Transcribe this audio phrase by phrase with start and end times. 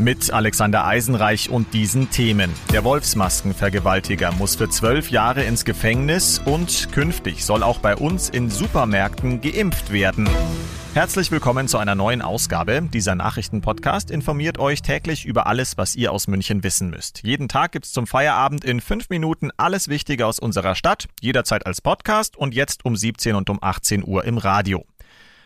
[0.00, 2.50] Mit Alexander Eisenreich und diesen Themen.
[2.72, 8.48] Der Wolfsmaskenvergewaltiger muss für zwölf Jahre ins Gefängnis und künftig soll auch bei uns in
[8.48, 10.26] Supermärkten geimpft werden.
[10.94, 12.80] Herzlich willkommen zu einer neuen Ausgabe.
[12.80, 17.22] Dieser Nachrichtenpodcast informiert euch täglich über alles, was ihr aus München wissen müsst.
[17.22, 21.82] Jeden Tag gibt's zum Feierabend in fünf Minuten alles Wichtige aus unserer Stadt, jederzeit als
[21.82, 24.86] Podcast und jetzt um 17 und um 18 Uhr im Radio.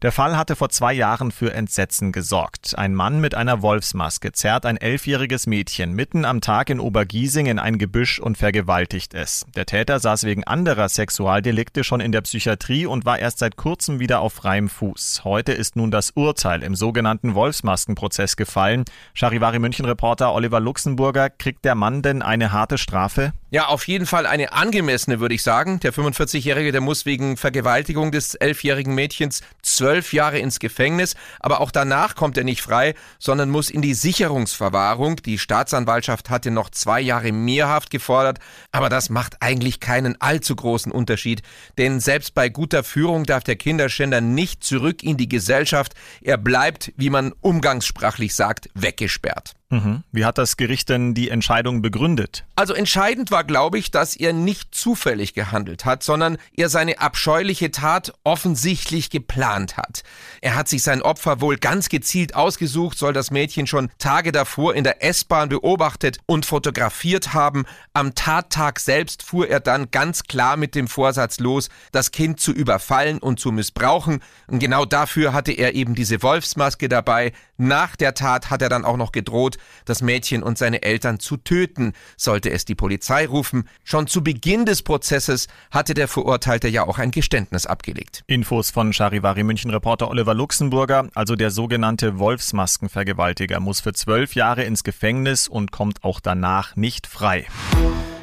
[0.00, 2.78] Der Fall hatte vor zwei Jahren für Entsetzen gesorgt.
[2.78, 7.58] Ein Mann mit einer Wolfsmaske zerrt ein elfjähriges Mädchen mitten am Tag in Obergiesing in
[7.58, 9.44] ein Gebüsch und vergewaltigt es.
[9.56, 13.98] Der Täter saß wegen anderer Sexualdelikte schon in der Psychiatrie und war erst seit kurzem
[13.98, 15.22] wieder auf freiem Fuß.
[15.24, 18.84] Heute ist nun das Urteil im sogenannten Wolfsmaskenprozess gefallen.
[19.14, 23.32] Charivari München Reporter Oliver Luxemburger, kriegt der Mann denn eine harte Strafe?
[23.50, 25.80] Ja, auf jeden Fall eine angemessene, würde ich sagen.
[25.80, 31.70] Der 45-Jährige, der muss wegen Vergewaltigung des elfjährigen Mädchens zwölf Jahre ins Gefängnis, aber auch
[31.70, 35.16] danach kommt er nicht frei, sondern muss in die Sicherungsverwahrung.
[35.16, 38.38] Die Staatsanwaltschaft hatte noch zwei Jahre mehr gefordert,
[38.72, 41.42] aber das macht eigentlich keinen allzu großen Unterschied,
[41.76, 45.94] denn selbst bei guter Führung darf der Kinderschänder nicht zurück in die Gesellschaft.
[46.20, 49.57] Er bleibt, wie man umgangssprachlich sagt, weggesperrt.
[49.70, 50.02] Mhm.
[50.12, 52.46] Wie hat das Gericht denn die Entscheidung begründet?
[52.56, 57.70] Also entscheidend war, glaube ich, dass er nicht zufällig gehandelt hat, sondern er seine abscheuliche
[57.70, 60.04] Tat offensichtlich geplant hat.
[60.40, 64.74] Er hat sich sein Opfer wohl ganz gezielt ausgesucht, soll das Mädchen schon Tage davor
[64.74, 67.66] in der S-Bahn beobachtet und fotografiert haben.
[67.92, 72.52] Am Tattag selbst fuhr er dann ganz klar mit dem Vorsatz los, das Kind zu
[72.52, 74.20] überfallen und zu missbrauchen.
[74.46, 77.32] Und genau dafür hatte er eben diese Wolfsmaske dabei.
[77.58, 81.36] Nach der Tat hat er dann auch noch gedroht, das Mädchen und seine Eltern zu
[81.36, 83.68] töten, sollte es die Polizei rufen.
[83.84, 88.24] Schon zu Beginn des Prozesses hatte der Verurteilte ja auch ein Geständnis abgelegt.
[88.26, 94.64] Infos von Charivari München Reporter Oliver Luxemburger, also der sogenannte Wolfsmaskenvergewaltiger, muss für zwölf Jahre
[94.64, 97.46] ins Gefängnis und kommt auch danach nicht frei.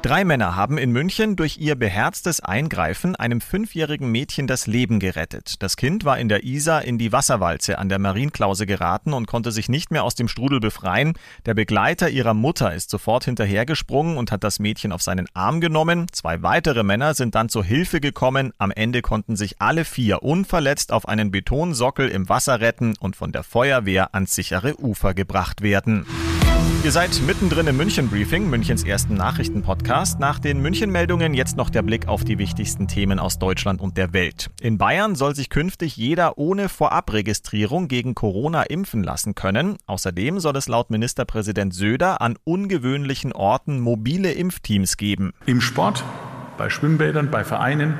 [0.00, 5.56] Drei Männer haben in München durch ihr beherztes Eingreifen einem fünfjährigen Mädchen das Leben gerettet.
[5.58, 9.50] Das Kind war in der Isar in die Wasserwalze an der Marienklause geraten und konnte
[9.50, 11.14] sich nicht mehr aus dem Strudel befreien.
[11.46, 16.06] Der Begleiter ihrer Mutter ist sofort hinterhergesprungen und hat das Mädchen auf seinen Arm genommen.
[16.12, 18.52] Zwei weitere Männer sind dann zur Hilfe gekommen.
[18.58, 23.32] Am Ende konnten sich alle vier unverletzt auf einen Betonsockel im Wasser retten und von
[23.32, 26.06] der Feuerwehr ans sichere Ufer gebracht werden.
[26.84, 30.20] Ihr seid mittendrin im München Briefing, Münchens ersten Nachrichtenpodcast.
[30.20, 34.14] Nach den München-Meldungen jetzt noch der Blick auf die wichtigsten Themen aus Deutschland und der
[34.14, 34.48] Welt.
[34.60, 39.76] In Bayern soll sich künftig jeder ohne Vorabregistrierung gegen Corona impfen lassen können.
[39.86, 45.34] Außerdem soll es laut Ministerpräsident Söder an ungewöhnlichen Orten mobile Impfteams geben.
[45.44, 46.04] Im Sport,
[46.56, 47.98] bei Schwimmbädern, bei Vereinen,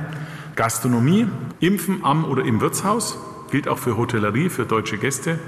[0.57, 1.27] Gastronomie,
[1.61, 3.19] Impfen am oder im Wirtshaus,
[3.51, 5.39] gilt auch für Hotellerie, für deutsche Gäste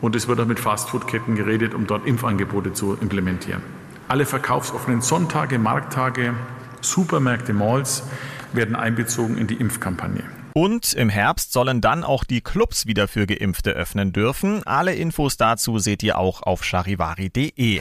[0.00, 3.62] und es wird auch mit Fastfood-Ketten geredet, um dort Impfangebote zu implementieren.
[4.08, 6.34] Alle verkaufsoffenen Sonntage, Markttage,
[6.80, 8.02] Supermärkte, Malls
[8.52, 10.24] werden einbezogen in die Impfkampagne.
[10.52, 14.62] Und im Herbst sollen dann auch die Clubs wieder für Geimpfte öffnen dürfen.
[14.64, 17.80] Alle Infos dazu seht ihr auch auf charivari.de.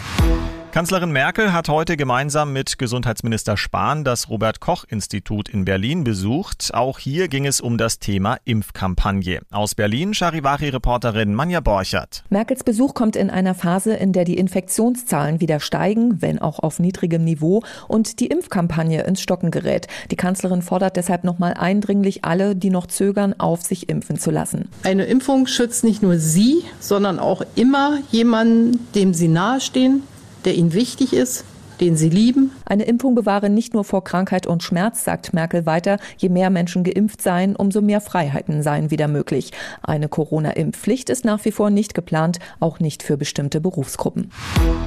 [0.74, 6.72] Kanzlerin Merkel hat heute gemeinsam mit Gesundheitsminister Spahn das Robert Koch Institut in Berlin besucht.
[6.74, 9.42] Auch hier ging es um das Thema Impfkampagne.
[9.52, 12.24] Aus Berlin Charivari-Reporterin Manja Borchert.
[12.32, 16.80] Merkels Besuch kommt in einer Phase, in der die Infektionszahlen wieder steigen, wenn auch auf
[16.80, 19.86] niedrigem Niveau, und die Impfkampagne ins Stocken gerät.
[20.10, 24.70] Die Kanzlerin fordert deshalb nochmal eindringlich alle, die noch zögern, auf sich impfen zu lassen.
[24.82, 30.02] Eine Impfung schützt nicht nur Sie, sondern auch immer jemanden, dem Sie nahestehen
[30.46, 31.44] der ihnen wichtig ist,
[31.80, 32.52] den sie lieben.
[32.66, 35.98] Eine Impfung bewahre nicht nur vor Krankheit und Schmerz, sagt Merkel weiter.
[36.18, 39.52] Je mehr Menschen geimpft seien, umso mehr Freiheiten seien wieder möglich.
[39.82, 44.32] Eine Corona-Impfpflicht ist nach wie vor nicht geplant, auch nicht für bestimmte Berufsgruppen.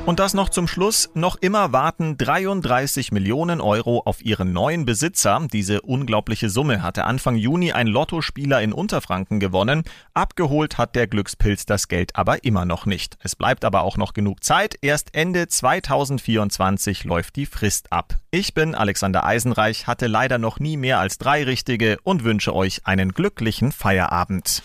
[0.06, 1.10] Und das noch zum Schluss.
[1.14, 5.40] Noch immer warten 33 Millionen Euro auf ihren neuen Besitzer.
[5.52, 9.82] Diese unglaubliche Summe hatte Anfang Juni ein Lottospieler in Unterfranken gewonnen.
[10.14, 13.18] Abgeholt hat der Glückspilz das Geld aber immer noch nicht.
[13.22, 14.76] Es bleibt aber auch noch genug Zeit.
[14.80, 18.14] Erst Ende 2024 2020 läuft die Frist ab.
[18.30, 22.82] Ich bin Alexander Eisenreich, hatte leider noch nie mehr als drei richtige und wünsche euch
[22.84, 24.62] einen glücklichen Feierabend.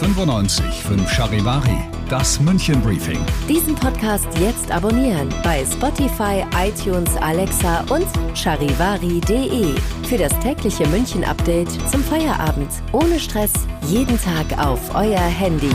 [0.00, 1.78] 95 5 Charivari,
[2.08, 3.20] das München Briefing.
[3.48, 9.74] Diesen Podcast jetzt abonnieren bei Spotify, iTunes, Alexa und charivari.de
[10.08, 12.70] für das tägliche München Update zum Feierabend.
[12.92, 13.52] Ohne Stress,
[13.86, 15.72] jeden Tag auf euer Handy.